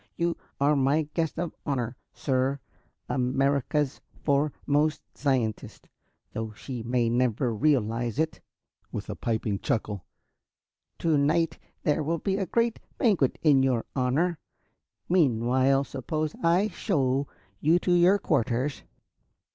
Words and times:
You 0.15 0.35
are 0.59 0.75
my 0.75 1.03
guest 1.13 1.37
of 1.37 1.53
honor, 1.63 1.95
sir 2.11 2.59
America's 3.07 4.01
foremost 4.23 5.03
scientist, 5.15 5.89
though 6.33 6.53
she 6.53 6.81
may 6.81 7.07
never 7.07 7.53
realize 7.53 8.17
it," 8.17 8.41
with 8.91 9.11
a 9.11 9.15
piping 9.15 9.59
chuckle. 9.59 10.03
"To 10.97 11.19
night 11.19 11.59
there 11.83 12.01
will 12.01 12.17
be 12.17 12.37
a 12.37 12.47
great 12.47 12.79
banquet 12.97 13.37
in 13.43 13.61
your 13.61 13.85
honor. 13.95 14.39
Meanwhile, 15.07 15.83
suppose 15.83 16.35
I 16.41 16.69
show 16.69 17.27
you 17.59 17.77
to 17.77 17.91
your 17.93 18.17
quarters." 18.17 18.81